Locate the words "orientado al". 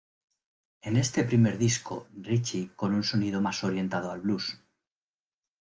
3.63-4.21